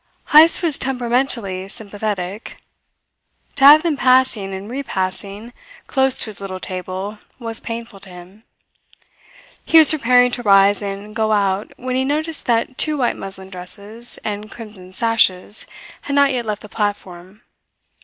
Heyst 0.31 0.63
was 0.63 0.79
temperamentally 0.79 1.69
sympathetic. 1.69 2.57
To 3.57 3.63
have 3.65 3.83
them 3.83 3.95
passing 3.97 4.51
and 4.51 4.67
repassing 4.67 5.53
close 5.85 6.17
to 6.21 6.25
his 6.25 6.41
little 6.41 6.59
table 6.59 7.19
was 7.37 7.59
painful 7.59 7.99
to 7.99 8.09
him. 8.09 8.43
He 9.63 9.77
was 9.77 9.91
preparing 9.91 10.31
to 10.31 10.41
rise 10.41 10.81
and 10.81 11.15
go 11.15 11.33
out 11.33 11.71
when 11.77 11.95
he 11.95 12.03
noticed 12.03 12.47
that 12.47 12.79
two 12.79 12.97
white 12.97 13.15
muslin 13.15 13.51
dresses 13.51 14.17
and 14.23 14.49
crimson 14.49 14.91
sashes 14.91 15.67
had 16.01 16.15
not 16.15 16.33
yet 16.33 16.47
left 16.47 16.63
the 16.63 16.69
platform. 16.69 17.43